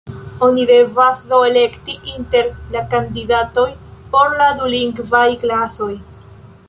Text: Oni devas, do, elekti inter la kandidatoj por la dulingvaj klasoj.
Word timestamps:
Oni 0.45 0.63
devas, 0.69 1.19
do, 1.33 1.41
elekti 1.49 1.97
inter 2.13 2.49
la 2.77 2.83
kandidatoj 2.95 3.67
por 4.17 4.35
la 4.41 4.49
dulingvaj 4.63 5.25
klasoj. 5.45 5.93